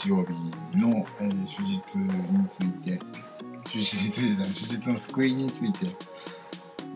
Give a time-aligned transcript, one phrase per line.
[0.00, 0.32] 日曜日
[0.78, 2.98] の、えー、手術について、
[3.70, 5.86] 手術についてじゃない、手術の福井について、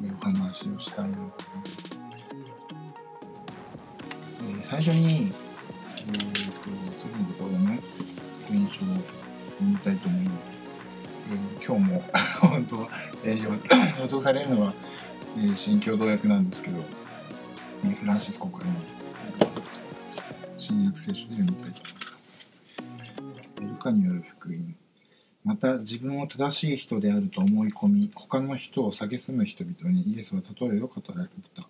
[0.05, 2.01] えー、お話をしたいなと思います。
[4.41, 6.61] えー、最初に、えー、と
[6.99, 7.77] 次のところの
[8.47, 10.55] 福音書を読みたいと思います。
[11.31, 12.03] えー、今日も
[12.41, 12.89] 本当、
[13.29, 14.73] えー、予想されるのは、
[15.37, 16.79] えー、新共同訳なんですけど、
[17.85, 18.73] えー、フランシスコからの
[20.57, 21.84] 新約聖書で読みたいと思います。
[23.85, 24.75] カによる福音。
[25.45, 31.69] また自分を正しい人であると思い込み、他の人を蔑む人々にイエスは例えを語られた。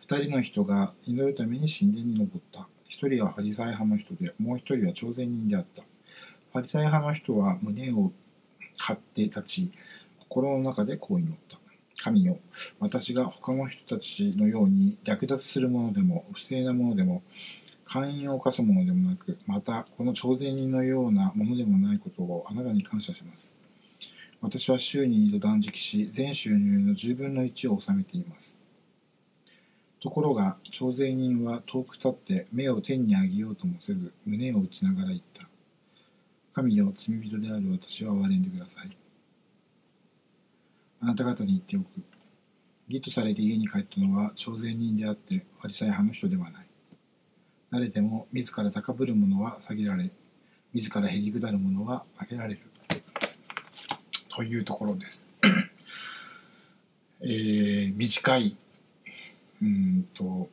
[0.00, 2.68] 二人の人が祈るために神殿に登った。
[2.88, 5.82] 一人はファリサイ派の人で、もう一人は朝鮮人であった。
[5.82, 8.12] ファリサイ派の人は胸を
[8.78, 9.72] 張って立ち、
[10.20, 11.58] 心の中でこう祈った。
[12.02, 12.38] 神よ、
[12.78, 17.22] 私が他の人たちのように略奪するものでも、不正なものでも、
[17.86, 23.54] 寛容を犯すものでもなく、また、この朝鮮人のようなものでもないことをあなたに感謝します。
[24.40, 28.56] 私は週に2度断食し、全収入の10分の1を納めています。
[30.00, 35.48] ところが、朝鮮人は遠く立って目を天に上げようともせず、胸を打ちながら言った。
[36.52, 38.96] 神よ、罪人である私は憐れんでください。
[41.00, 42.04] あなた方に言っておく。
[42.88, 46.65] 義とされて家に帰ったのは朝鮮人であって、ファリサイ派の人ではない。
[47.76, 50.10] 誰でも自ら高ぶる者は下げられ、
[50.72, 52.60] 自らへりくだる者は上げられる。
[54.30, 55.26] というところです。
[57.20, 58.56] えー、短い、
[59.60, 60.48] うんと、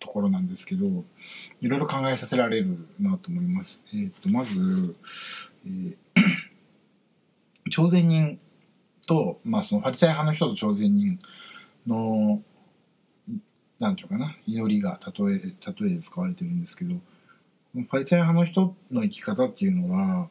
[0.00, 1.04] ところなんですけど、
[1.60, 3.82] いろいろ考えさせられるなと思います。
[3.92, 4.96] えー、とまず、
[5.66, 5.96] えー、
[7.70, 8.40] 朝鮮人
[9.06, 11.20] と、まあ、そのファリサイ派の人と朝鮮人
[11.86, 12.40] の、
[13.78, 16.94] なんていうかな、祈りが例え、例えで使われてるんですけど、
[17.74, 20.28] ファリサイ派の人の生き方っていうのは、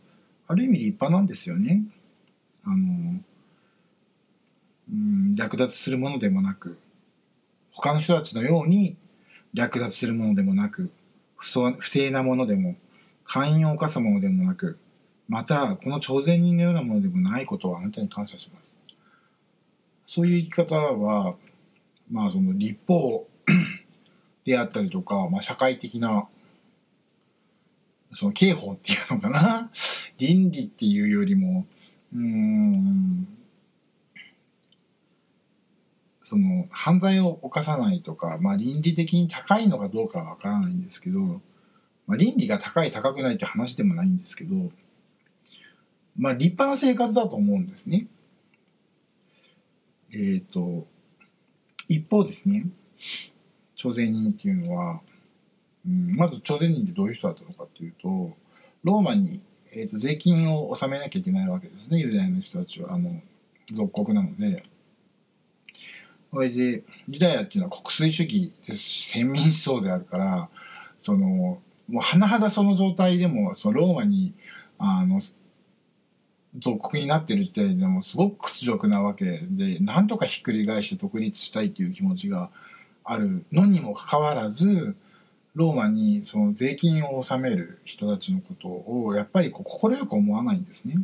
[0.47, 1.83] ある意味立派なんですよね。
[2.63, 3.19] あの、
[4.91, 6.77] うん、略奪するものでもなく、
[7.71, 8.97] 他の人たちのように
[9.53, 10.91] 略奪するものでもなく、
[11.37, 12.75] 不定なものでも、
[13.23, 14.77] 寛容を犯すものでもなく、
[15.27, 18.73] また、この朝鮮人のようなものでもないことはあなたに感謝します。
[20.07, 21.35] そういう生き方は、
[22.09, 23.27] まあ、その立法
[24.47, 26.25] であったりとか、まあ、社会的な、
[28.13, 29.69] その刑法っていうのかな？
[30.17, 31.67] 倫理っていうよりも、
[32.15, 33.27] うん、
[36.23, 41.41] その、犯罪を犯さないとか、まあ、倫理的に高いのかどうかはわからないんですけど、
[42.07, 44.71] まあ、倫理が高い高くないって話でもないんですけど、
[46.17, 48.07] まあ、立派な生活だと思うんですね。
[50.13, 50.87] えっ、ー、と、
[51.89, 52.65] 一方ですね、
[53.77, 54.99] 朝鮮人っていうのは、
[55.87, 58.35] うん、まず朝鮮人ってどういう人だったのかっていうと、
[58.83, 63.21] ローマに、えーと、税金を納めなきゃいけないわけですね、ユダヤの人たちは、あの、
[63.71, 64.63] 属国なので。
[66.33, 70.49] それで、ユダヤっていうのは国粋主義です先民思想であるから、
[71.01, 74.33] その、もう甚だその状態でも、そのローマに、
[74.77, 75.21] あの、
[76.55, 82.49] 属国になってる時点でもすごく屈辱なわけでなんとかひっくり返して独立したいっていう気持ちが
[83.07, 84.95] あるのにもかかわらず
[85.55, 90.97] ローマにその税金を納める人たちのことをやっぱりこう快く思わないんですね。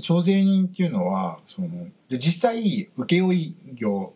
[0.00, 1.68] 徴税人っていうのはその
[2.08, 3.34] で実際請負
[3.74, 4.14] 業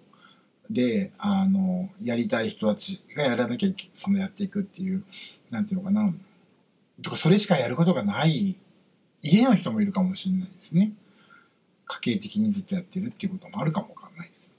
[0.71, 5.04] であのやりたい人たちがやらなきゃそのやっていくっていう
[5.50, 6.06] なんていうのかな
[7.03, 8.56] とかそれしかやることがない
[9.22, 10.93] 家の人もいるかもしれないですね。
[11.86, 14.54] 家計的にずっとやってるっていうこともあるかもわかんないです。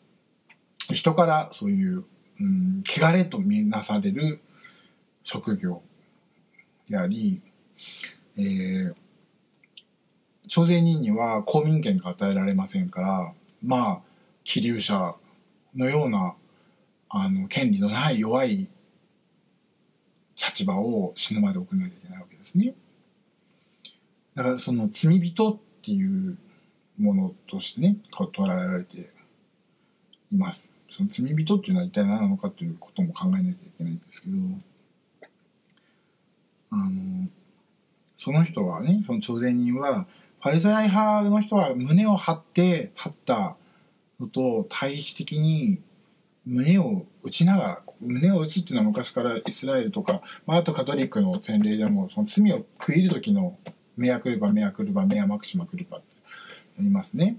[0.94, 2.06] 人からそういう、
[2.40, 4.40] うん、汚れと見なされる
[5.24, 5.82] 職業
[6.90, 7.42] であり、
[8.38, 8.96] えー、
[10.48, 14.02] 朝鮮人には公民権が与えられませんから、まあ、
[14.44, 15.16] 気流者
[15.76, 16.36] のような、
[17.10, 18.70] あの、権利のない弱い
[20.38, 22.74] 立場を死ぬまで送らなきゃいけないわけですね。
[24.36, 26.38] だからその罪人っていう
[27.00, 29.10] ものとしてね捉えられて
[30.32, 30.70] います。
[30.92, 34.38] その罪人っていうのは一体何なのかということも考えなきゃいけないんですけど
[36.72, 37.28] あの
[38.16, 40.06] その人はねその朝鮮人は
[40.42, 43.56] ファリサイ派の人は胸を張って立った
[44.20, 45.80] のと対比的に
[46.46, 53.58] 胸を打ちながら胸を打つっていうのは昔からイスラエルとか、まあ、あとカトリックの洗礼でもその罪を食い入る時の
[53.98, 56.08] 目やくれば目やくれば目やまくしまくればって
[56.80, 57.38] 言いますね。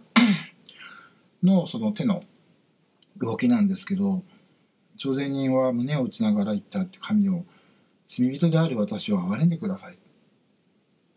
[1.43, 2.23] のその手の
[3.21, 4.23] 動きなんですけど
[4.97, 7.45] 朝鮮人は胸を打ちながら言ったって神を
[8.09, 9.99] 罪人である私を憐れんでください。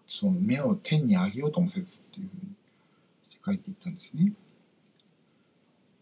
[0.07, 2.51] その目を天に上げようともせずっていうふうに
[3.45, 4.33] 書いていったんですね。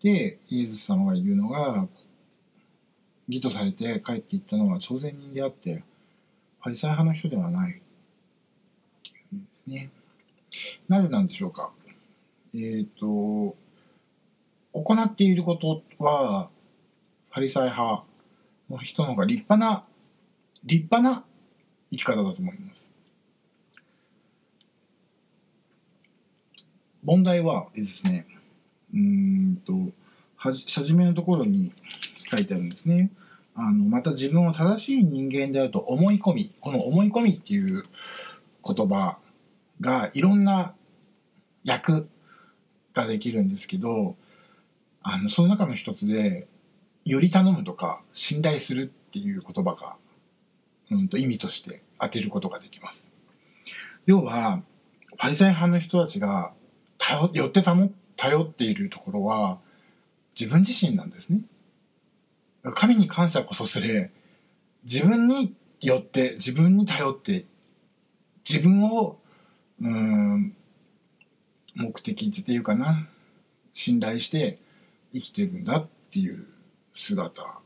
[0.01, 1.88] でイエス様が言うのが
[3.28, 5.84] 義とされて帰っていったのは朝鮮人であって
[6.62, 7.74] パリサイ派の人ではないっ
[9.04, 9.92] ていうんですね。
[10.88, 11.72] なぜなんでしょうか。
[12.56, 13.56] えっ、ー、と
[14.74, 16.50] 行っていることは
[17.31, 18.04] パリサイ派
[18.69, 19.83] の人の方が立派な
[20.63, 21.24] 立派な
[21.92, 22.89] 生き方だと思います。
[27.04, 28.27] 問題はですね
[28.94, 29.74] うんと
[30.36, 31.72] はじ初めのところに
[32.30, 33.12] 書いてあるんですね。
[33.56, 37.83] あのまた自分を正しい人間であると思い込みこの思い込みっていう
[38.65, 39.18] 言葉
[39.81, 40.75] がいろんな
[41.63, 42.07] 役
[42.94, 44.15] ができるんですけど
[45.01, 46.48] あのその中の一つで
[47.06, 49.98] 「より頼む」とか「信頼する」っていう言葉が、
[50.92, 53.07] うん、と意味として当てることができます。
[54.06, 54.63] 要は
[55.18, 56.54] パリサイ派の人たちが
[56.98, 59.60] 頼よって頼っているところは
[60.40, 61.42] 自分自身なんですね。
[62.75, 64.12] 神に感謝こそすれ
[64.84, 67.46] 自分によって自分に頼って
[68.48, 69.19] 自分を
[69.81, 70.56] うん
[71.75, 73.07] 目的っていうかな
[73.72, 74.60] 信頼して
[75.14, 76.46] 生きてるんだっていう
[76.94, 77.60] 姿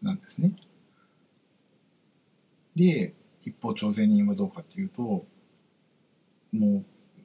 [0.00, 0.52] なんですね。
[2.74, 3.14] で
[3.44, 5.26] 一方朝鮮人はどうかっていうと
[6.52, 6.84] もう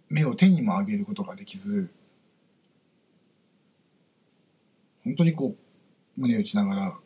[0.10, 1.90] 目を手にも上げることができず
[5.04, 6.98] 本当にこう胸打ちながら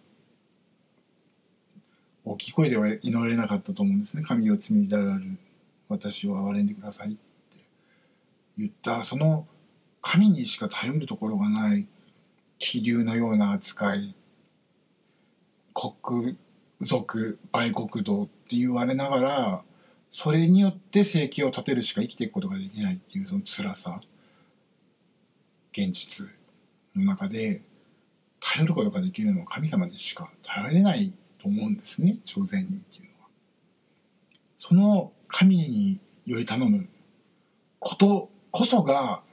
[2.24, 4.24] 大きい声では祈れなかったと思うんですね。
[4.24, 5.38] 神を罪だらる。
[5.89, 7.18] 私を憐れんでくださいって
[8.57, 9.04] 言った。
[9.04, 9.48] その
[10.01, 11.86] 神にしか頼るところがない。
[12.61, 14.15] 気流のような扱い
[15.73, 16.37] 国
[16.79, 19.61] 族売国道って言われながら
[20.11, 23.99] それによって生計を立てるしか生きていくことができないっていうその辛さ
[25.71, 26.27] 現実
[26.95, 27.63] の中で
[28.39, 33.29] 頼ることができるのは神様にしか頼れないと思うんですね朝鮮人っていうのは。
[34.59, 36.87] その神により頼む
[37.79, 39.23] ことこそが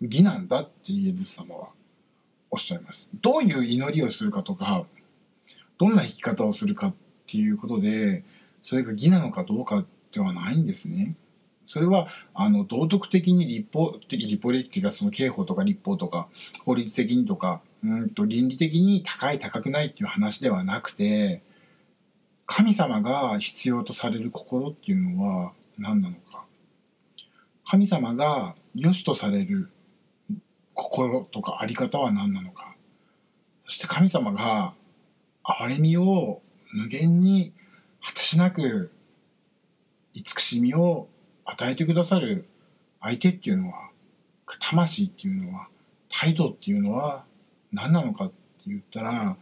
[0.00, 1.68] 義なんだってイエズス様は
[2.50, 3.08] おっしゃいます。
[3.20, 4.84] どういう祈りをするかとか
[5.78, 6.94] どんな生き方をするかっ
[7.26, 8.24] ていうことで
[8.62, 11.14] それが義なのかどうかではないんですね。
[11.66, 16.28] それはあの道徳的に立法的立法的がその刑法とか立法とか
[16.64, 21.42] 法律的にとかうんと倫理的に高い高くないっていう話ではなくて
[22.44, 26.44] 神様が必要とされる心っていうのは何なのか
[27.64, 29.70] 神様が良しとされる
[30.74, 32.74] 心とか在り方は何なのか。
[33.66, 34.74] そして神様が
[35.44, 37.52] 憐れみを無限に
[38.02, 38.90] 果たしなく
[40.12, 41.08] 慈しみを
[41.44, 42.48] 与えてくださる
[43.00, 43.90] 相手っていうのは
[44.58, 45.68] 魂っていうのは
[46.08, 47.24] 態度っていうのは
[47.72, 48.34] 何なのかって
[48.66, 49.36] 言ったら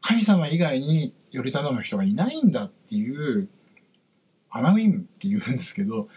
[0.00, 3.48] 神様以外により頼む人がいないんだっていう
[4.50, 6.08] アナウィンっていうんですけど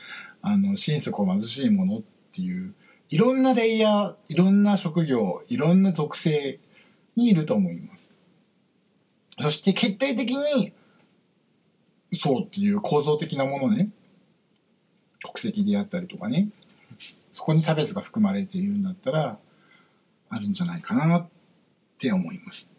[0.41, 2.01] あの心底貧しいものっ
[2.33, 2.73] ていう
[3.09, 6.59] いろんなレイヤーいろんな職業いろんな属性
[7.15, 8.13] にいると思います
[9.39, 10.73] そして決定的に
[12.13, 13.89] そうっていう構造的なものね
[15.23, 16.49] 国籍であったりとかね
[17.33, 19.37] そこに差別が含まれているんだったら
[20.29, 21.27] あるんじゃないかなっ
[21.97, 22.69] て思います。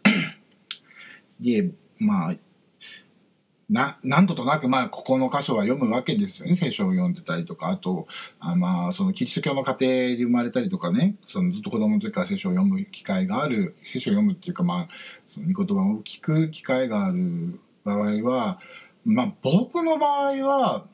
[1.39, 2.35] でまあ
[3.69, 6.55] な何度となくまあここの箇所は読むわけですよね。
[6.55, 7.69] 聖書を読んでたりとか。
[7.69, 8.07] あと
[8.39, 11.15] あまあそのキリスト教の家庭で生まれたりとかね。
[11.27, 13.75] そのずっと子供の時から聖書を読む機会がある。
[13.91, 14.87] 聖書を読むっていうかまあ
[15.33, 18.59] その御言葉を聞く機会がある場合は
[19.03, 20.85] まあ僕の場合は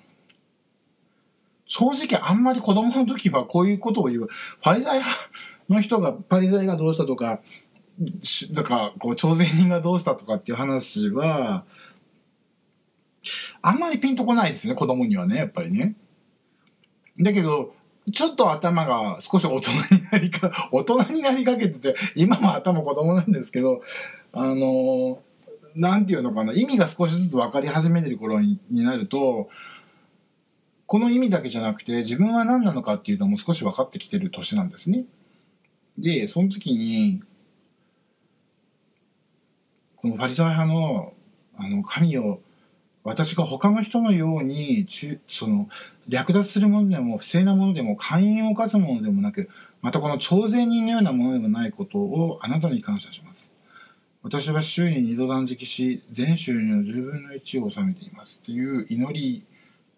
[1.65, 4.25] 正直あんまり子供の時はこういうことを言う。
[4.25, 5.01] ファリザイ
[5.69, 7.39] の人がパリザイがどうしたとか
[8.55, 11.65] とかこう朝鮮人がどうしたとかっていう話は
[13.61, 15.95] あんまりピンとこないですね子供にはねやっぱりね。
[17.19, 17.73] だけど
[18.11, 23.81] ちょっと頭が少し大人になりか 大人になりかけてて今も頭子供なんですけど
[24.33, 25.21] あの
[25.75, 29.49] なんていうのかな意味が少しずつ分かり始めてる頃になると
[30.85, 35.05] この意味だけじゃなくて自分は何なのかっていうのも少し分かってきてる年なんですね。
[35.97, 37.21] でその時に
[39.95, 41.13] このファリサイ派の
[41.55, 42.41] あの神を
[43.03, 44.87] 私が他の人のように
[45.27, 45.67] その
[46.07, 49.49] 略奪するものでも不正なものでも寛因を犯すものでもなく
[49.81, 53.51] またこの徴税人のようなものでもないことをあなたに感謝します。
[54.21, 58.39] 私は週に2度断食し全収入の10分の1を納めています。
[58.41, 59.43] っていう祈り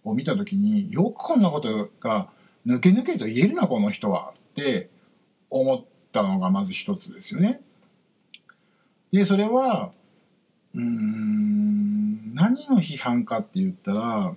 [0.04, 2.30] を見た時によくこんなことが
[2.66, 4.34] 抜け抜けと言えるなこの人は。
[4.52, 4.90] って
[5.50, 7.62] 思ったのがまず一つですよね。
[9.12, 9.92] でそれは
[10.74, 11.75] うーん
[12.36, 14.36] 何の批判かって言ったら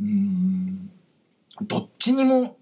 [0.00, 0.90] うん
[1.60, 2.56] どっちにも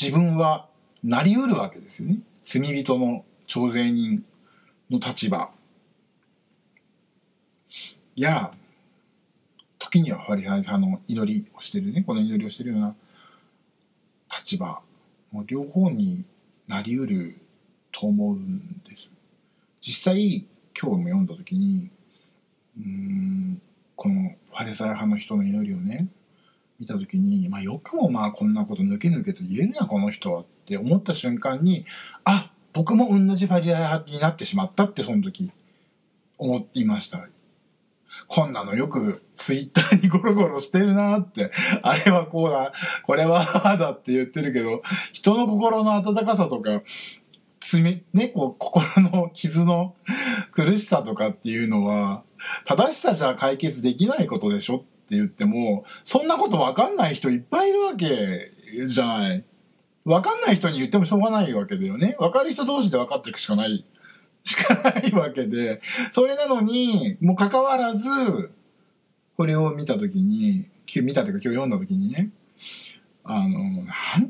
[0.00, 0.68] 自分は
[1.04, 2.18] なりうるわけですよね。
[2.42, 4.24] 罪人の徴税人
[4.90, 5.50] の立場。
[8.16, 8.52] や
[9.78, 12.02] 時にはファリサイ派の祈りをしてるね。
[12.04, 12.94] この祈りをしてるような
[14.36, 14.80] 立場。
[15.30, 16.24] もう両方に
[16.66, 17.36] なりうる
[17.92, 19.12] と思うんです。
[19.80, 20.44] 実際
[20.80, 21.90] 今日も読んだ時に
[22.78, 23.60] うん
[23.94, 26.08] このファリサイ派の人の祈りをね
[26.78, 31.86] 見た時に、まあ、よくもまあこんなこと抜け抜けと言えるなこの人はって思った瞬間に
[32.24, 35.50] あ僕も同じファリサイ派になってしまったってその時
[36.38, 37.26] 思いました。
[38.28, 41.50] こんなのよくツイッターにゴロゴロしてるなって、
[41.82, 42.72] あれはこうだ、
[43.04, 46.82] これはああだって言ってるけど、人の心の温かさとか、
[47.68, 49.94] 罪、ね、こう、心の傷の
[50.52, 52.22] 苦しさとかっていうのは、
[52.64, 58.52] 正しさじゃ解決できないことでしょって言っても、そんなことわかんない人いっぱいいるわけ
[58.88, 59.44] じゃない。
[60.04, 62.16] わかんない人に言ってもしょうがないわけだよね。
[62.20, 63.84] わかる人同士で分かっていくしかない。
[64.44, 65.80] しかないわけで、
[66.12, 68.08] それなのに、もかかわらず、
[69.36, 72.30] これを見たときに、今日見たというか今日読んだときにね、
[73.24, 73.84] あの、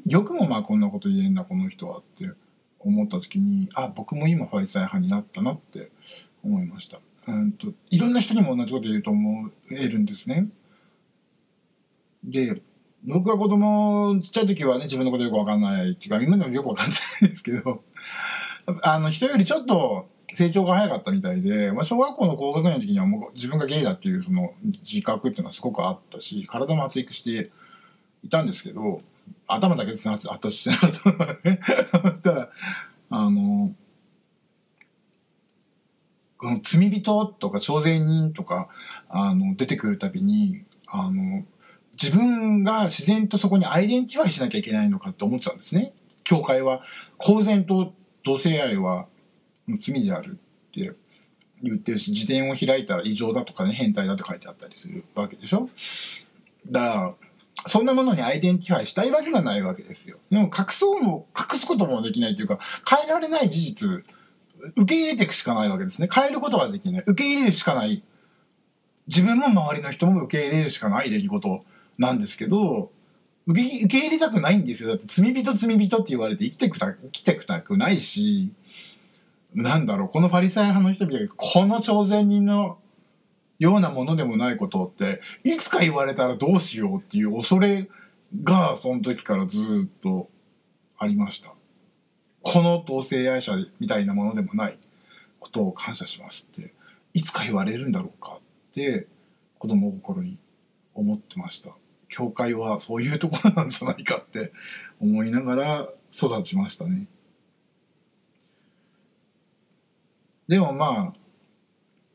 [0.06, 2.30] よくもまあこんなこと言えんだ、この人はって
[2.86, 5.90] 思ったときに、あ、僕も今ファリサイ派になったなって
[6.44, 7.00] 思いました。
[7.28, 10.48] うんと、いろんな人にも同じこと言うと思えるんですね。
[12.22, 12.62] で、
[13.04, 16.94] 僕は子供ちっちゃい時はね、自分のことよくわかんないっていうか、今でもよくわかんな
[17.26, 17.82] いですけど、
[18.82, 27.50] あの、人よりちょっと成長が早かったみたいで、まあ、小学校の高学年の時にはもう自分がゲイだっていうその自覚っていうのはすごくあったし、体も発育して
[28.22, 29.02] いたんですけど、
[29.46, 31.60] 頭だけですね、発達してなかったのはね。
[31.64, 32.50] そしたら、
[33.10, 33.74] あの、
[36.38, 38.68] この罪人とか徴税人とか、
[39.08, 41.44] あの、出てくるたびに、あの、
[42.00, 45.94] 自分が自然とそこに identify しなきゃいけないのかって思っちゃうんですね。
[46.24, 46.82] 教会は
[47.16, 49.06] 公然と同性愛は
[49.78, 50.92] 罪であるって
[51.62, 55.70] 言ってるし辞典を開いたら異常だとかね変態だって書いてあったりするわけでしょ
[56.70, 57.14] だから
[57.66, 60.18] そんなものに identify したいわけがないわけですよ。
[60.30, 62.58] でも隠そうも隠すこともできないというか
[62.88, 64.04] 変えられない事実
[64.76, 66.08] 受け入れていくしかないわけですね。
[66.12, 67.02] 変えることができない。
[67.06, 68.02] 受け入れるしかない。
[69.06, 71.64] 自分も周りの人も受け入れるしかない出来事
[71.98, 72.90] なんですけど
[73.46, 74.90] 受け受け入れたくないんですよ。
[74.90, 78.52] だって罪人罪人って言われて生きてくた生きてくたくないし
[79.54, 82.78] なんだろうこのパリサイ派の人々がこの徴税人の
[83.58, 87.88] ようなものでもないことっていつか言われたらどうしようっていう恐れ
[88.42, 90.28] がその時からずっと
[90.98, 91.52] ありました。
[92.42, 94.78] この同性愛者みたいなものでもない
[95.40, 96.72] ことを感謝しますって
[97.12, 99.06] いつか言われるんだろうかって
[99.58, 100.38] 子供心に
[100.94, 101.70] 思ってました。
[102.08, 104.52] 教会はそういうところなんじゃないかって
[105.00, 107.06] 思いながら育ちましたね。
[110.46, 111.18] でもまあ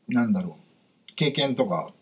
[0.08, 0.61] なんだろう。
[1.22, 1.92] 経験とか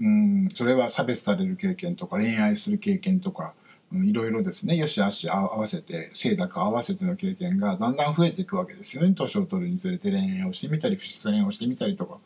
[0.00, 3.54] うんそれは差別される経験とか恋愛する経験とか
[3.92, 4.76] いろいろですね。
[4.76, 9.14] よしあし合わせて清濁合わせての経験がだんだん増えていくわけですよね。
[9.14, 12.18] 年を取るにつれて恋愛をしてみたり不出演をしてみたりとか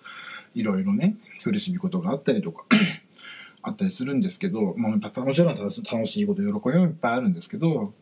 [0.54, 2.64] いろいろね苦しみことがあったりとか
[3.62, 5.70] あったりするんですけど、まあ、もちろん楽
[6.06, 7.94] しいこと喜びもいっぱいあるんですけど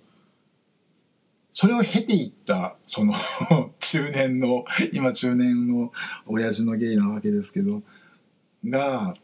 [1.52, 3.14] それを経ていったその
[3.78, 4.64] 中年の
[4.94, 5.92] 今中年の
[6.26, 7.82] 親父のゲイなわけですけど
[8.64, 9.14] が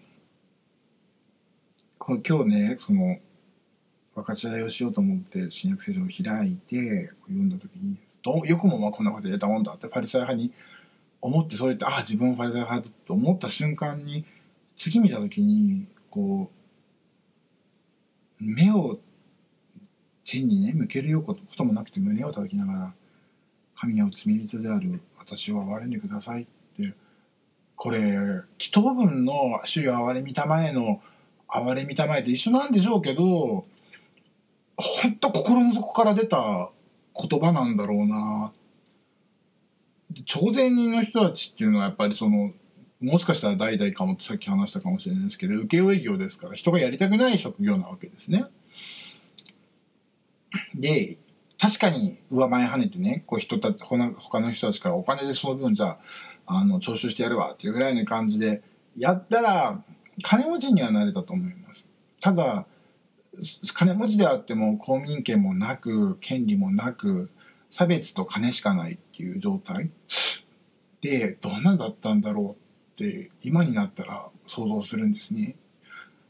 [1.99, 3.19] この今日ねその
[4.15, 10.53] 分かち合いをしようと思って新約聖書を開いて読んだ時にどよくもまあこんなこと言えたもんだってパリサイ派に
[11.21, 14.25] 思ってそうやってああ自分はパリサイ派だと思った瞬間に
[14.77, 16.51] 次見た時にこ
[18.41, 18.99] う目を
[20.25, 22.95] 天にね向けるようこともなくて胸を叩きながら
[23.77, 26.47] 「神は罪人である私を憐れんでください」っ
[27.77, 27.99] これ
[28.59, 31.01] 祈祷文の「主よ憐れみたまえ」の
[31.49, 33.67] 「憐れみたまえ」と一緒なんでしょうけど
[34.77, 36.71] 本当心の底から出た
[37.15, 38.53] 言葉なんだろうな。
[40.25, 42.53] 朝鮮人の人たちっていうのはやっぱりその
[43.01, 48.47] もしかしたら代々かもってさっき話したかもしれないですけど請負業ですから人がやりたくない職業なわけですね。
[50.75, 51.19] で
[51.59, 55.99] 確かに上前跳ねてねこう人た他の人たちからお金でその分じゃあ
[56.47, 58.63] あの徴収してやるわっていうぐらいの感じで
[58.97, 59.83] やったら
[60.23, 61.89] 金持ちにはなれたと思います。
[62.21, 62.67] ただ
[63.75, 67.31] 金持ちであっても公民権もなく権利もなく
[67.71, 69.91] 差別と金しかないっていう状態
[71.03, 72.57] でどんなだったんだろ
[72.99, 75.57] うって今になったら想像するんですね。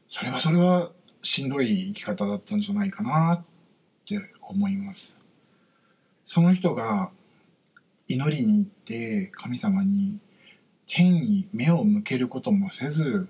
[0.09, 0.91] それはそれは
[1.23, 3.45] しんどい生き方だったんじゃないかなっ
[4.09, 5.17] て思います。
[6.27, 7.11] その人が
[8.09, 10.19] 祈りに行って神様に
[10.87, 13.29] 天に目を向けることもせず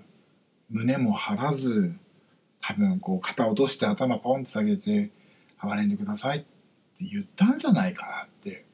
[0.69, 1.95] 胸も張らず
[2.61, 5.09] 多分こう肩落として頭ポンって下げて
[5.59, 6.47] 「憐れんでください」って
[6.99, 8.65] 言ったんじゃないかなって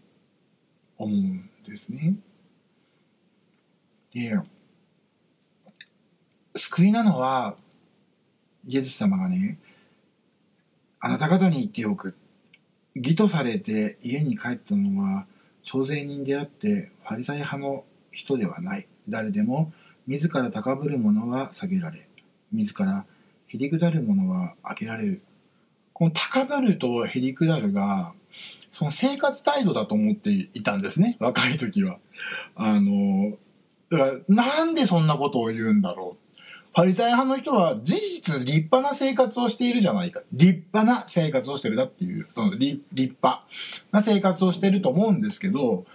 [0.98, 2.16] 思うんですね。
[4.12, 4.38] で
[6.56, 7.58] 救いなのは
[8.66, 9.58] イエス様がね
[11.00, 12.16] あなた方に言っておく
[12.96, 15.26] 義とされて家に帰ったのは
[15.64, 18.88] 徴税人であってファリサイ派の人ではない。
[19.10, 19.72] 誰でも
[20.08, 22.08] 自ら高ぶる者は下げられ
[22.52, 23.06] 自ら
[23.48, 25.22] へりくだる者は上げられる。
[25.94, 28.14] この高ぶるとへりくだるが
[28.72, 31.98] その生活態度だと思っていたんですね若い時は。
[32.56, 33.38] あの
[34.28, 36.23] なんでそんなことを言うんだろう。
[36.76, 40.22] ファリサイ派の人は事実立派な生活をしているじゃないか。
[40.32, 43.44] 立派な生活をしてるだっていう、その立派
[43.92, 45.86] な生活をしてると思うんですけど、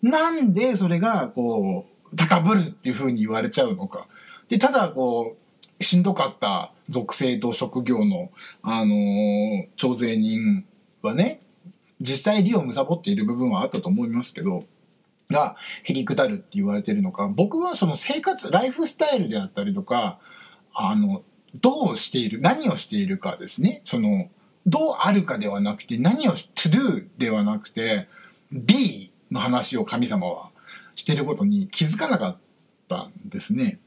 [0.00, 4.06] なんでそれがこう、高ぶるっていうふうに言われちゃうのか。
[4.48, 5.36] で、ただこ
[5.80, 8.30] う、しんどかった属性と職業の、
[8.62, 10.64] あのー、徴税人
[11.02, 11.40] はね、
[12.00, 14.64] 実際利を貪っている部分はあったと思いますけど、
[15.32, 20.18] がへりくだるって言われてるのか僕はその生活ライフスタイルであったりとか
[20.74, 21.22] あの
[21.60, 24.30] どうしている何をしているかですねその
[24.66, 28.08] どうあるかではなくて何を to do ではなくて
[28.52, 30.50] be の話を神様は
[30.94, 32.36] してることに気づかなかっ
[32.88, 33.80] たんですね。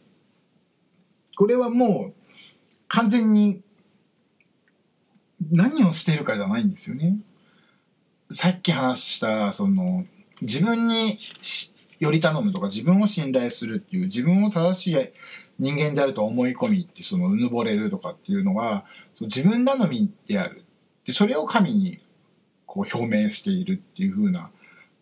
[1.37, 2.13] これはもう
[2.87, 3.61] 完全に
[5.51, 7.17] 何をしているかじゃないんですよね。
[8.31, 10.05] さっき話したその
[10.41, 11.17] 自分に
[11.99, 14.97] より頼むとか自分を信頼するっていう自分を正しい
[15.59, 18.85] 人間であると思い込みってそのうぬぼれるとかっていうのが
[19.21, 20.63] 自分頼みである。
[21.05, 21.99] でそれを神に
[22.65, 24.49] こう表明しているっていうふうな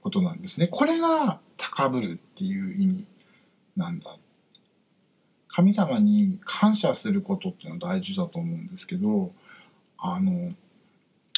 [0.02, 0.68] ことなんですね。
[0.68, 3.08] これが高ぶるっていう意味
[3.76, 4.18] なんだ。
[5.48, 9.32] 神様に感謝することっていうのは大事だと思うんですけど
[10.00, 10.52] あの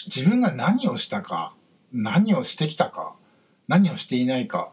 [0.05, 1.53] 自分が何をしたか
[1.91, 3.13] 何をしてきたか
[3.67, 4.71] 何をしていないか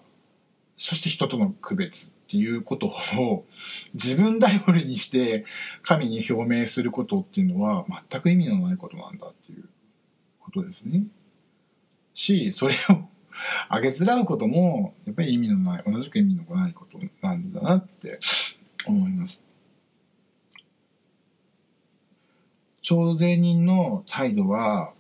[0.77, 3.47] そして人との区別っていうことを
[3.95, 5.45] 自分頼りにして
[5.83, 9.69] 神に表明することっていうのは全く意味のないことなんだっていう
[10.41, 11.05] ことですね。
[12.15, 13.09] しそれを
[13.69, 18.19] あげつらうこともやっぱり意味のない同じく意味のないことなんだなって
[18.87, 19.43] 思います。
[22.81, 24.93] 徴税人の態度は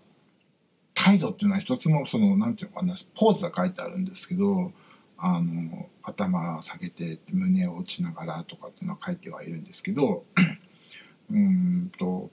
[0.95, 4.73] 態度っていうのは一つもそのなんていうのかなポーズが書いてあるんですけど
[5.17, 10.25] あの頭下げて胸を打ちながらとかっていうのは書いてはいるんですけど
[11.31, 12.31] うんと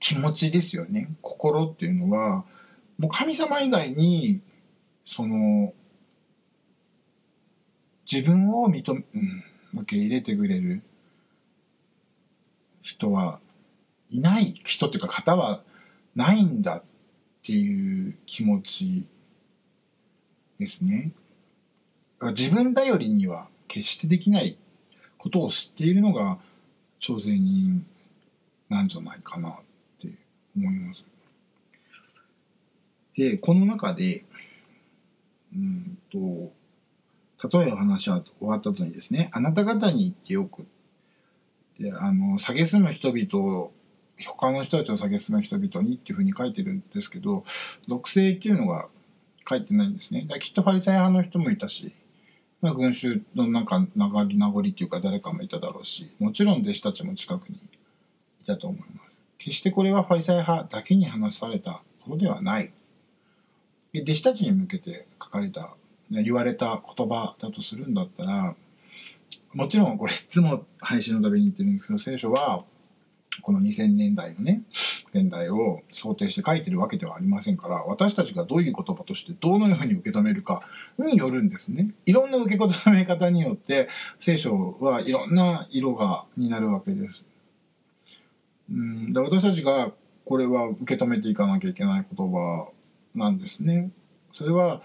[0.00, 1.08] 気持ちですよね。
[1.22, 2.44] 心っていうのは
[2.98, 4.40] もう神様以外に
[5.04, 5.72] その
[8.10, 9.44] 自分を認め、うん、
[9.80, 10.82] 受け入れてくれる
[12.82, 13.40] 人は
[14.10, 14.60] いない。
[14.64, 15.62] 人っていうか方は
[16.14, 16.82] ないんだっ
[17.42, 19.06] ていう気持ち
[20.58, 21.12] ですね。
[22.20, 24.56] 自分頼りには決してできない
[25.18, 26.38] ことを知っているのが
[27.00, 27.86] 朝鮮人
[28.68, 29.52] なんじゃないかなっ
[30.00, 30.08] て
[30.56, 31.04] 思います。
[33.16, 34.24] で、この中で、
[35.54, 36.52] うんと、
[37.48, 40.66] 例えば話は終わった後にですね、あなた方に言っておく。
[41.78, 43.70] で、あの、蔑む人々
[44.22, 47.44] 他の人たちを蔑む人々にっていうふうに書いてるんですけど
[47.88, 48.88] 属性っていうのが
[49.48, 50.26] 書いてないんですね。
[50.28, 51.94] だきっとパリサイ派の人もいたし、
[52.62, 57.58] まあ、群衆のなんか名残名残っていうか誰かもいただろうしもちろん弟子たちも近くに
[58.40, 58.90] いたと思います。
[59.38, 62.72] 決してこれはパリサイ派だけに話されたことではない。
[63.94, 65.74] 弟子たちに向けて書かれた
[66.10, 68.54] 言われた言葉だとするんだったら
[69.52, 72.64] もちろんこれいつも配信のたびに言ってるんですけど聖書は
[73.42, 74.62] この2000年代のね
[75.14, 80.62] 現代を想定して書いてるわけではありませんから私たちがどういう言葉としてどのように受け止めるか
[80.98, 81.90] によるんですね。
[82.06, 87.24] いろんな受け止め方によって聖書はいろんな色がになるわけです。
[88.70, 89.92] うんで私たちが
[90.24, 92.68] これは受け止めていかなきゃいけない言葉
[93.14, 93.90] なんですね。
[94.32, 94.82] それは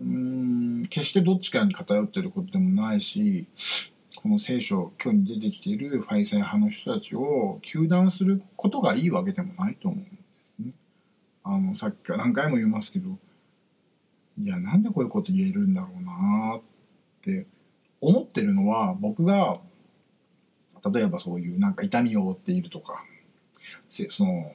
[0.00, 3.46] うん決してどっちかに偏ってることでもないし
[4.22, 10.10] この聖書今日に出てきているファイサイ派の人たちを糾弾することがいいわけでもないと思うんで
[10.46, 10.72] すね。
[11.42, 13.18] あのさっきから何回も言いますけど
[14.40, 16.60] いやなんでこういうこと言えるんだろうなっ
[17.20, 17.46] て
[18.00, 19.58] 思ってるのは僕が
[20.88, 23.04] 例えばそういうなんか痛みを負っているとか
[23.90, 24.52] その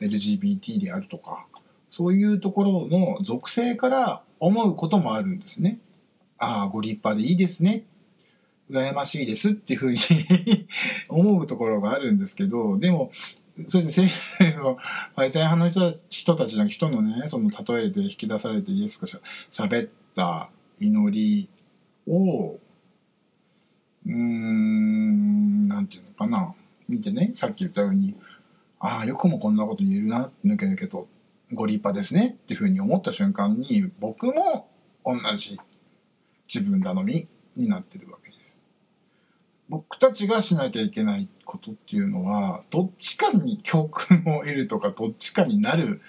[0.00, 1.44] LGBT であるとか
[1.90, 5.80] そういうところの属性から思うこともあるんですね。
[6.38, 7.84] ああご立派でいいですね
[8.70, 9.98] 羨ましいですっていうふうに
[11.08, 13.12] 思うところがあるんですけどでも
[13.68, 21.48] それでファイザー派の人人たちの人のねその例えで引き出されてイエスがしゃべった祈り
[22.06, 22.58] を
[24.04, 26.54] うーんなんていうのかな
[26.88, 28.14] 見てねさっき言ったように
[28.78, 31.08] ああよくもこんなこと言えるなぬけぬけと
[31.52, 34.68] ご立派ですねっていうふうに思った瞬間に僕も
[35.04, 35.58] 同じ
[36.52, 37.26] 自分頼み
[37.56, 38.25] になってるわけ。
[39.68, 46.00] 僕たちがしなきゃいけないことっていうのはどっちかに教訓を得るとかどっちかになる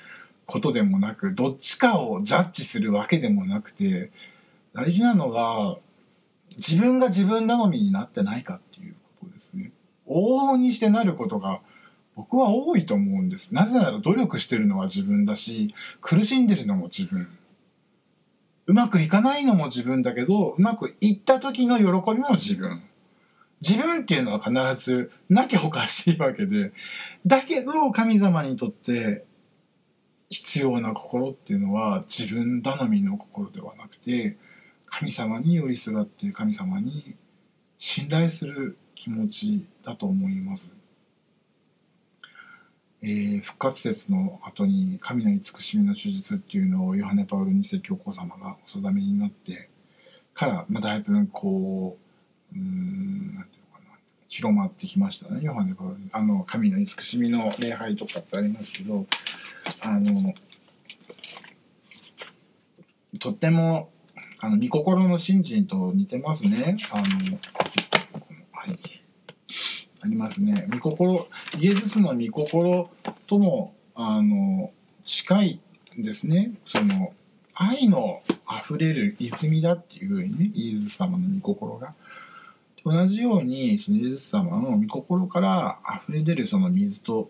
[0.45, 4.11] ことでもなくどっちかをジャッジするわけでもなくて
[4.73, 5.77] 大事なのは
[6.57, 9.71] 自分が自分頼みになってないかっていうことですね。
[10.07, 11.61] 往々にしてなることが
[12.15, 13.53] 僕は多いと思うんです。
[13.53, 17.27] なぜなら努力してるのは自分だし苦しんでるのも自分。
[18.67, 22.81] うまくいかないのも自分だけどうまくいった時の喜びも自分。
[23.61, 26.71] 自分っていうのは必ずなきゃおかしいわけで、
[27.25, 29.25] だけど神様にとって
[30.29, 34.37] 必要な心っていうのは自分頼みの心ではなくて、
[34.85, 37.15] 神様に寄りすがって神様に
[37.77, 40.69] 信頼する気持ちだと思います。
[43.01, 49.69] えー、復活節の後に神の慈しみの手術っていうのをヨハネ・パウロ2世教皇様がお定めになって
[50.33, 52.06] から、まあ、だいぶこう
[52.55, 53.97] うんなんていうかな。
[54.27, 59.05] 広まってきましたねヨハネパウロあの神の慈しみの礼拝とかってありますけど
[59.81, 60.33] あの
[63.19, 63.89] とっても
[64.39, 66.77] あの御心の信心と似てますね。
[66.91, 67.03] あの
[68.51, 68.79] はい。
[70.01, 70.67] ありますね。
[70.71, 71.27] 御心
[71.59, 72.89] イエズスの御心
[73.25, 74.71] ともあの
[75.05, 75.59] 近い
[75.97, 76.51] ですね。
[76.67, 77.13] その
[77.55, 81.95] 愛のあふれる泉だっていうふうにねイエズス様の御心が。
[82.89, 87.29] 同じようにそのイエス様の御心から溢れ出るその水と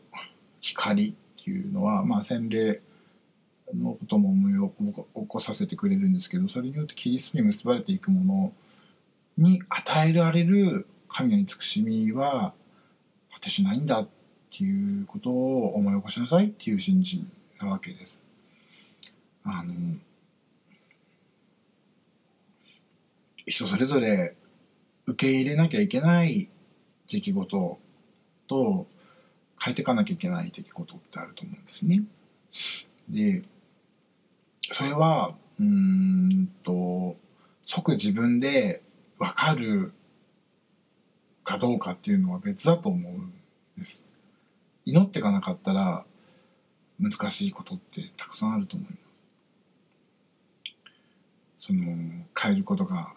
[0.62, 2.82] 光っていうのは、まあ、洗礼
[3.74, 4.72] のことも思い
[5.24, 8.54] 起こさせてくれるんですけどそれによってキリストに結ばれていくもの
[9.38, 12.54] に与えられる神の慈しみは
[13.34, 14.08] 果てしないんだっ
[14.52, 18.22] ていうことを思い起こしなさいっていう信心なわけです。
[19.44, 19.74] あの
[23.46, 24.36] 人それぞれ
[25.08, 26.50] 受け入れなきゃいけない
[27.08, 27.80] 出来事
[28.48, 28.88] と
[29.60, 32.04] 変えていかなきゃいけない出来事ってあると思うんですね。
[33.10, 33.44] で
[34.74, 37.16] それはうんと
[37.62, 38.82] 即自分で
[39.18, 39.94] 分かる
[41.44, 43.34] かどうかっていうのは別だと思うん
[43.78, 44.06] です。
[44.86, 46.06] 祈っていかなかったら
[47.00, 48.98] 難しいことってたくさんあると思います。
[51.60, 51.86] その
[52.38, 53.14] 変えることが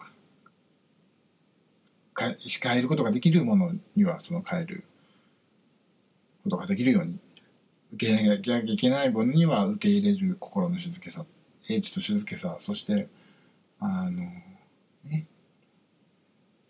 [2.15, 4.83] 変えることができるものにはその変える
[6.43, 7.17] ことができるように
[7.93, 11.25] 受け入れなきゃいけないものには受け入れる心の静けさ
[11.69, 13.07] 英知と静けさそして
[13.79, 14.11] あの
[15.05, 15.25] ね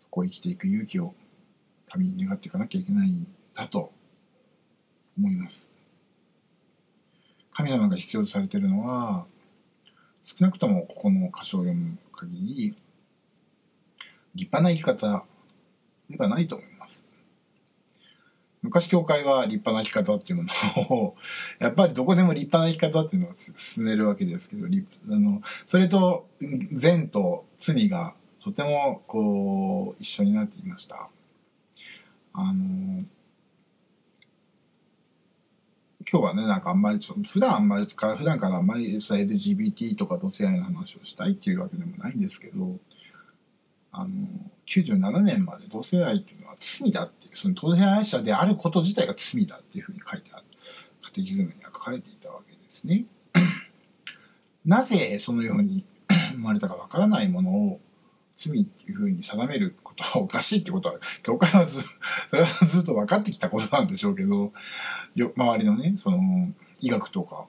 [0.00, 1.14] そこを生きていく勇気を
[1.90, 3.92] 神に願っていかなきゃいけないんだと
[5.18, 5.68] 思います。
[7.54, 9.26] 神様が必要とされているのは
[10.24, 12.74] 少なくともここの箇所を読む限り
[14.34, 15.24] 立派な生き方
[16.12, 17.04] ではないと思います。
[18.62, 21.16] 昔教会は立派な生き方っていうものを
[21.58, 24.70] やっぱりどこでも立派な生き方っていうのを進めるわけですけどあ
[25.18, 26.28] のそれと
[26.72, 31.08] 善と罪がとてもこう一緒になっていました。
[32.34, 33.04] あの
[36.10, 42.78] 今日はねなんかあんまり普段あんまり使う普段からあんまり LGBT とか同性愛の話をしたいっていうわけでもないんですけど
[43.92, 44.10] あの
[44.66, 50.44] 97年まで同性愛っていうのは罪だってその同性愛者であること自体が罪だっていうふうに書いてある
[51.02, 53.04] カテキズムには書かれていたわけですね。
[54.64, 55.84] なぜそのように
[56.32, 57.80] 生まれたかわからないものを
[58.36, 61.80] 罪っていうふうに定めることはおかしいってことは教会はず
[62.30, 64.52] それはずっと分かってきたことなんでしょうけど
[65.14, 66.50] よ周りのねその
[66.80, 67.46] 医学とか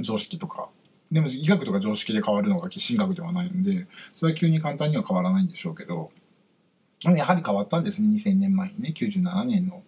[0.00, 0.68] 常識とか
[1.10, 3.86] でも医学とか常識で変わるのが神学ではないので
[4.18, 6.10] それは急に簡単には変わらないんでしょうけど
[7.02, 9.82] やはり変わったんですね2000年前にね97年の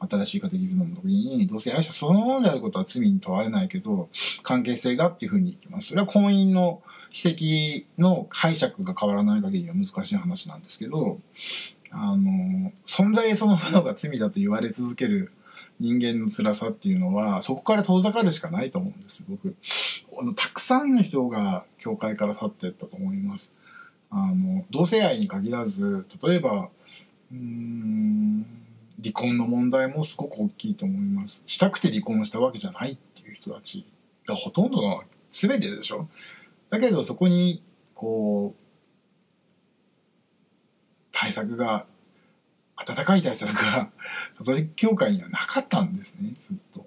[0.00, 4.08] 新しいカテギズムの時に同性愛者そのものであることは罪に問われないけど
[4.42, 5.88] 関係性がっていうふうにいきます。
[5.88, 6.82] それは婚姻の
[7.12, 11.20] 奇跡の解釈が変わらない限りは難しい話なんですけど
[11.90, 15.30] あの存在そのものが罪だと言われ続ける
[15.80, 19.24] 人間の辛さっていうのはそこから遠ざかるしかないと思うんです。
[19.28, 19.54] 僕
[20.36, 23.52] たくさんの人が教会から去っていったと思います。
[24.10, 26.68] あの同性愛に限らず例えば
[27.32, 28.46] うん
[29.00, 31.42] 離婚の問題もすごく大きいと思います。
[31.46, 33.84] したくて離婚したわけじゃないっていう人たち
[34.26, 36.08] がほとんどの全てでしょ。
[36.70, 37.62] だけどそこに
[37.94, 38.60] こう
[41.12, 41.86] 対策が
[42.76, 43.90] 温かい対策が
[44.38, 46.32] カトリック教会にはなかったんですね。
[46.34, 46.86] ずっと。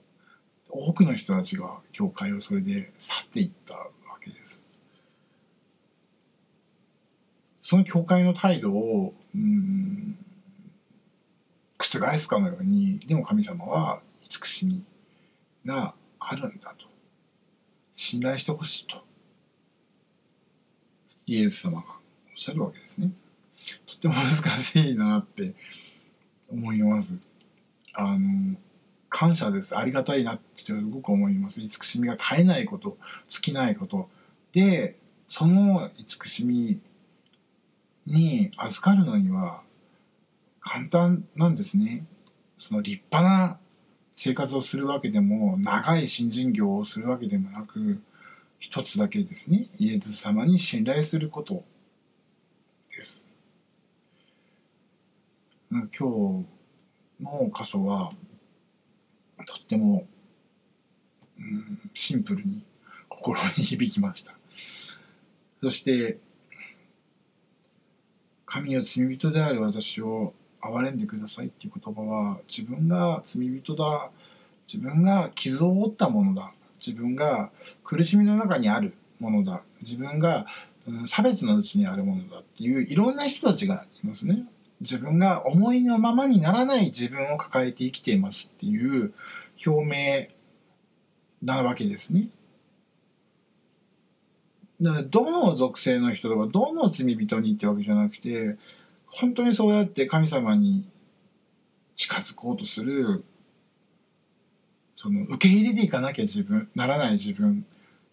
[0.70, 3.90] 多くの人たちが教会をそれで去っていったわ
[4.24, 4.62] けです。
[7.62, 10.18] その教会の態度をうん
[11.80, 14.84] 覆すかのようにでも神様は慈しみ
[15.66, 16.86] があるんだと。
[17.94, 19.04] 信頼してほしいと。
[21.26, 21.96] イエス様がおっ
[22.36, 23.12] しゃるわけですね。
[24.08, 25.54] っても難しいなって
[26.50, 27.18] 思います。
[27.94, 28.56] あの
[29.10, 29.76] 感謝です。
[29.76, 31.62] ありがたいなってすごく思います。
[31.62, 34.10] 慈しみが絶えないこと尽きないこと。
[34.54, 34.98] で
[35.30, 36.80] その慈しみ
[38.06, 39.62] に預かるのには
[40.60, 42.06] 簡単なんですね。
[42.58, 43.58] その立派な
[44.16, 48.02] 生活をするわけでも長い新人業をするわけでもなく
[48.60, 49.68] 一つだけですね。
[49.78, 51.64] イエス様に信頼すること
[52.96, 53.24] です
[55.98, 56.46] 今
[57.20, 58.12] 日の箇所は
[59.46, 60.06] とっても、
[61.40, 62.64] うん、シンプルに
[63.10, 64.34] 心に響きました
[65.62, 66.18] そして
[68.46, 74.10] 神の罪人である私を憐れんでくださいっていう言葉は自分が罪人だ
[74.66, 76.52] 自分が傷を負ったものだ
[76.86, 77.50] 自分が
[77.84, 80.46] 苦しみの中にあるものだ自分が、
[81.06, 84.46] 差別のうちにあるものだっていういろんな人たちがいますね。
[84.82, 89.14] 自分が思いのままにならない自分を抱えて生きていますっていう
[89.66, 90.28] 表明
[91.42, 92.30] なわけですね。
[94.82, 98.58] だからどの属性の人とかどの罪人にってわけじゃなくて
[99.08, 100.88] 本当にそうやって神様に
[101.96, 103.24] 近づこうとする
[104.96, 107.66] その受け入れていかなきゃ自分ならない自分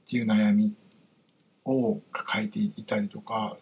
[0.07, 0.75] っていう悩み
[1.67, 3.59] を抱えていたりとか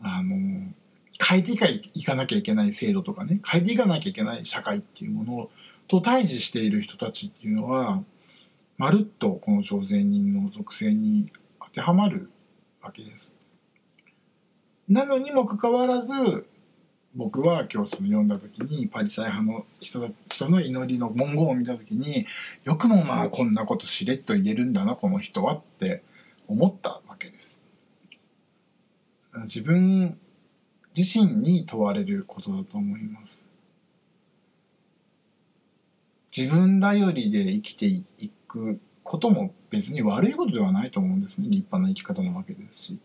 [0.00, 0.72] あの
[1.18, 5.50] 変えていかいかなきゃいけない制度とかね変えていかなきゃいけない社会っていうもの
[5.88, 8.02] と対峙している人たちっていうのは
[8.76, 12.30] まるっとこの朝鮮人の属性に当てはまる
[12.82, 13.32] わけです。
[14.88, 16.46] なのにもかかわらず
[17.14, 22.26] 僕は今日その読んだ時にパリサイ派の人人の祈りの文言を見た時に
[22.64, 26.02] よくもまあこんなことしれっと言えるんだなこの人はって
[26.46, 27.58] 思ったわけです。
[29.44, 30.18] 自分
[30.96, 33.42] 自身に問われることだと思います。
[36.34, 38.04] 自分頼りで生きてい
[38.48, 42.98] くことも別に悪いことではないと思うんですね立派な生き方なわけですし。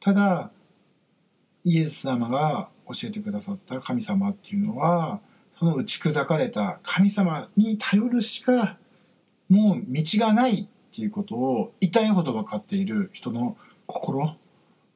[0.00, 0.50] ただ
[1.64, 5.20] イエス様が教えてくださった神様っていうのは
[5.58, 8.78] その打ち砕かれた神様に頼るしか
[9.48, 14.36] もう道がないっていうことを痛いほど分かっている人の心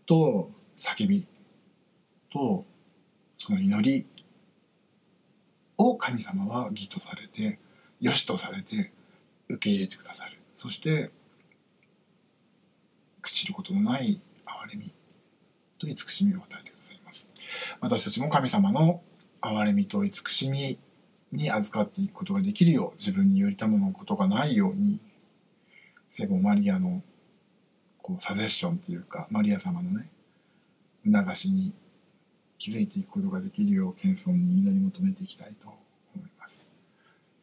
[0.07, 1.27] と叫び
[2.37, 2.67] と
[3.39, 4.07] その祈り
[5.79, 7.59] を神様は義とされて
[8.01, 8.93] 良しとされて
[9.49, 10.39] 受け入れてくださる。
[10.59, 11.11] そして
[13.23, 14.93] 朽ちることのない憐れみ
[15.79, 17.31] と慈しみを与えてくださいます。
[17.81, 19.01] 私たちも神様の
[19.41, 20.79] 憐れみと慈しみ
[21.33, 24.99] に預かっていくことができるよう自分によりたものことがないように
[26.11, 27.03] 聖母マリアの
[28.03, 30.09] こうサジェッションっていうかマリア様のね
[31.05, 31.73] 促しに
[32.59, 35.69] 気づいていくことができるよう謙遜に祈り求めていきたいと
[36.15, 36.65] 思います、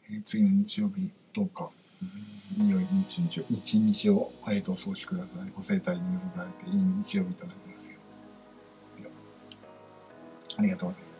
[0.09, 1.69] えー、次の日曜日どうか、
[2.59, 3.43] うん、良い日日を。
[3.49, 5.51] 一日を、えー、とお過ごしください。
[5.55, 7.97] ご生体に結ばれていい日曜日となりますよ。
[10.57, 11.12] ありがとうございます。